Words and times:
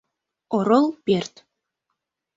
Орол 0.55 0.85
пӧрт. 1.05 1.33